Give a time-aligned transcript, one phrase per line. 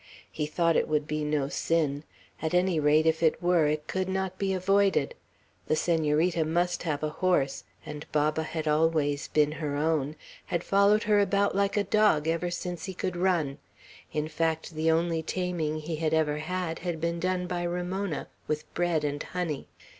[0.31, 2.05] He thought it would be no sin.
[2.41, 5.13] At any rate, if it were, it could not be avoided.
[5.67, 10.15] The Senorita must have a horse, and Baba had always been her own;
[10.47, 13.59] had followed her about like a dog ever since he could run;
[14.11, 18.73] in fact, the only taming he had ever had, had been done by Ramona, with
[18.73, 19.67] bread and honey.